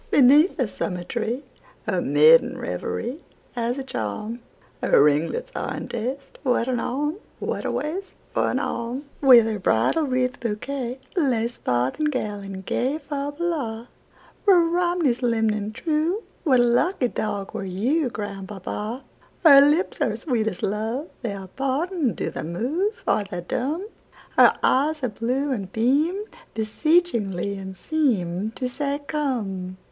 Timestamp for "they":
21.21-21.33, 22.31-22.41, 23.29-23.41